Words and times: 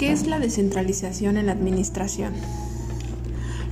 ¿Qué 0.00 0.12
es 0.12 0.26
la 0.26 0.38
descentralización 0.38 1.36
en 1.36 1.44
la 1.44 1.52
administración? 1.52 2.32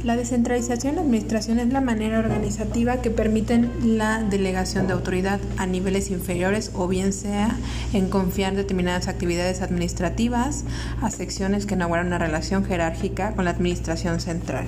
La 0.05 0.15
descentralización 0.15 0.91
en 0.91 0.97
la 0.97 1.01
administración 1.01 1.59
es 1.59 1.73
la 1.73 1.81
manera 1.81 2.19
organizativa 2.19 3.01
que 3.01 3.09
permite 3.09 3.67
la 3.83 4.23
delegación 4.23 4.87
de 4.87 4.93
autoridad 4.93 5.41
a 5.57 5.65
niveles 5.65 6.11
inferiores 6.11 6.71
o 6.75 6.87
bien 6.87 7.15
sea 7.15 7.57
en 7.95 8.11
confiar 8.11 8.55
determinadas 8.55 9.09
actividades 9.09 9.63
administrativas 9.63 10.65
a 11.01 11.11
secciones 11.11 11.65
que 11.65 11.77
guardan 11.77 12.09
una 12.09 12.19
relación 12.19 12.63
jerárquica 12.63 13.33
con 13.33 13.47
la 13.47 13.53
administración 13.53 14.21
central. 14.21 14.67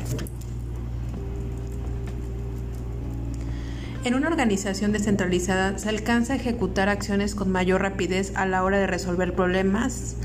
En 4.03 4.15
una 4.15 4.29
organización 4.29 4.93
descentralizada 4.93 5.77
se 5.77 5.91
alcanza 5.91 6.33
a 6.33 6.37
ejecutar 6.37 6.89
acciones 6.89 7.35
con 7.35 7.53
mayor 7.53 7.83
rapidez 7.83 8.33
a 8.35 8.47
la 8.47 8.65
hora 8.65 8.79
de 8.79 8.87
resolver 8.87 9.35
problemas, 9.35 10.17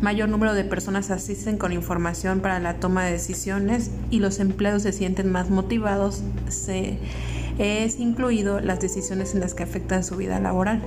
mayor 0.00 0.28
número 0.28 0.54
de 0.54 0.64
personas 0.64 1.10
asisten 1.10 1.58
con 1.58 1.72
información 1.72 2.40
para 2.40 2.58
la 2.58 2.74
toma 2.74 3.04
de 3.04 3.12
decisiones 3.12 3.90
y 4.10 4.20
los 4.20 4.38
empleados 4.40 4.82
se 4.82 4.92
sienten 4.92 5.30
más 5.30 5.50
motivados, 5.50 6.22
se, 6.48 6.98
es 7.58 7.98
incluido 7.98 8.60
las 8.60 8.80
decisiones 8.80 9.34
en 9.34 9.40
las 9.40 9.54
que 9.54 9.62
afectan 9.62 10.02
su 10.04 10.16
vida 10.16 10.40
laboral. 10.40 10.82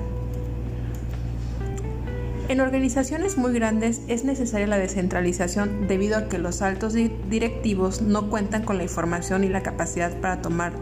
En 2.49 2.59
organizaciones 2.59 3.38
muy 3.38 3.53
grandes 3.53 4.02
es 4.08 4.26
necesaria 4.26 4.67
la 4.67 4.77
descentralización 4.77 5.88
debido 5.88 6.17
a 6.17 6.27
que 6.27 6.38
los 6.38 6.61
altos 6.61 6.94
directivos 6.94 8.02
no 8.02 8.30
cuentan 8.30 8.64
con 8.64 8.77
la 8.77 8.84
información 8.84 9.44
y 9.44 9.50
la 9.50 9.64
capacidad 9.64 10.11
para 10.20 10.41
tomar 10.41 10.73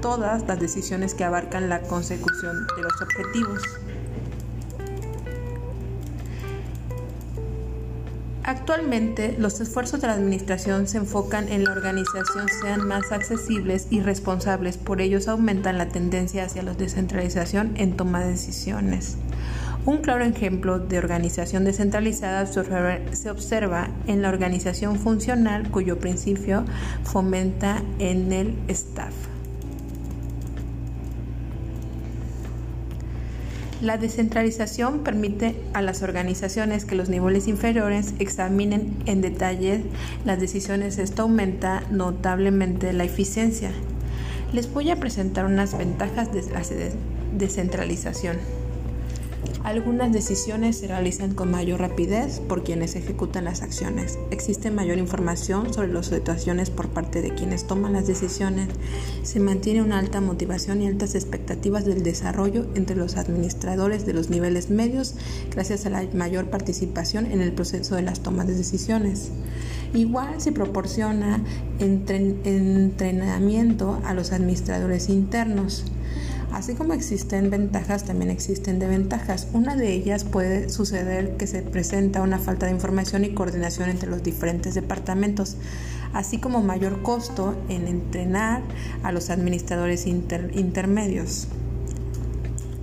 todas 0.00 0.46
las 0.46 0.60
decisiones 0.60 1.14
que 1.14 1.24
abarcan 1.24 1.68
la 1.68 1.80
consecución 1.82 2.66
de 2.76 2.82
los 2.82 3.02
objetivos. 3.02 3.62
Actualmente, 8.44 9.36
los 9.38 9.60
esfuerzos 9.60 10.00
de 10.00 10.08
la 10.08 10.14
Administración 10.14 10.88
se 10.88 10.98
enfocan 10.98 11.48
en 11.48 11.62
la 11.62 11.70
organización 11.70 12.48
sean 12.60 12.86
más 12.88 13.12
accesibles 13.12 13.86
y 13.90 14.00
responsables, 14.00 14.78
por 14.78 15.00
ellos 15.00 15.28
aumentan 15.28 15.78
la 15.78 15.88
tendencia 15.88 16.44
hacia 16.44 16.64
la 16.64 16.74
descentralización 16.74 17.72
en 17.76 17.96
toma 17.96 18.20
de 18.20 18.30
decisiones. 18.30 19.16
Un 19.84 19.98
claro 19.98 20.24
ejemplo 20.24 20.80
de 20.80 20.98
organización 20.98 21.64
descentralizada 21.64 22.46
se 22.46 23.30
observa 23.30 23.88
en 24.08 24.22
la 24.22 24.28
organización 24.28 24.98
funcional 24.98 25.70
cuyo 25.70 25.98
principio 25.98 26.64
fomenta 27.04 27.82
en 28.00 28.32
el 28.32 28.56
staff. 28.68 29.31
La 33.82 33.98
descentralización 33.98 35.00
permite 35.00 35.56
a 35.74 35.82
las 35.82 36.02
organizaciones 36.02 36.84
que 36.84 36.94
los 36.94 37.08
niveles 37.08 37.48
inferiores 37.48 38.14
examinen 38.20 38.94
en 39.06 39.20
detalle 39.20 39.82
las 40.24 40.38
decisiones. 40.38 40.98
Esto 40.98 41.22
aumenta 41.22 41.82
notablemente 41.90 42.92
la 42.92 43.02
eficiencia. 43.02 43.72
Les 44.52 44.72
voy 44.72 44.90
a 44.90 45.00
presentar 45.00 45.46
unas 45.46 45.76
ventajas 45.76 46.32
de 46.32 46.42
la 46.52 46.62
descentralización. 47.36 48.36
Algunas 49.64 50.12
decisiones 50.12 50.78
se 50.78 50.88
realizan 50.88 51.34
con 51.34 51.50
mayor 51.50 51.80
rapidez 51.80 52.40
por 52.40 52.64
quienes 52.64 52.96
ejecutan 52.96 53.44
las 53.44 53.62
acciones. 53.62 54.18
Existe 54.30 54.70
mayor 54.70 54.98
información 54.98 55.72
sobre 55.72 55.92
las 55.92 56.06
situaciones 56.06 56.70
por 56.70 56.88
parte 56.88 57.22
de 57.22 57.34
quienes 57.34 57.66
toman 57.66 57.92
las 57.92 58.06
decisiones. 58.06 58.68
Se 59.22 59.40
mantiene 59.40 59.82
una 59.82 59.98
alta 59.98 60.20
motivación 60.20 60.82
y 60.82 60.88
altas 60.88 61.14
expectativas 61.14 61.84
del 61.84 62.02
desarrollo 62.02 62.66
entre 62.74 62.96
los 62.96 63.16
administradores 63.16 64.04
de 64.04 64.14
los 64.14 64.30
niveles 64.30 64.70
medios 64.70 65.14
gracias 65.50 65.86
a 65.86 65.90
la 65.90 66.02
mayor 66.12 66.50
participación 66.50 67.26
en 67.26 67.40
el 67.40 67.52
proceso 67.52 67.94
de 67.94 68.02
las 68.02 68.20
tomas 68.20 68.48
de 68.48 68.54
decisiones. 68.54 69.30
Igual 69.94 70.40
se 70.40 70.52
proporciona 70.52 71.44
entrenamiento 71.78 74.00
a 74.04 74.14
los 74.14 74.32
administradores 74.32 75.08
internos. 75.08 75.84
Así 76.52 76.74
como 76.74 76.92
existen 76.92 77.48
ventajas, 77.48 78.04
también 78.04 78.30
existen 78.30 78.78
desventajas. 78.78 79.48
Una 79.54 79.74
de 79.74 79.92
ellas 79.92 80.24
puede 80.24 80.68
suceder 80.68 81.36
que 81.38 81.46
se 81.46 81.62
presenta 81.62 82.20
una 82.20 82.38
falta 82.38 82.66
de 82.66 82.72
información 82.72 83.24
y 83.24 83.32
coordinación 83.32 83.88
entre 83.88 84.10
los 84.10 84.22
diferentes 84.22 84.74
departamentos, 84.74 85.56
así 86.12 86.38
como 86.38 86.62
mayor 86.62 87.02
costo 87.02 87.56
en 87.70 87.88
entrenar 87.88 88.62
a 89.02 89.12
los 89.12 89.30
administradores 89.30 90.06
intermedios. 90.06 91.48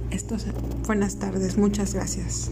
Esto 0.09 0.36
buenas 0.88 1.18
tardes, 1.18 1.57
muchas 1.57 1.94
gracias. 1.94 2.50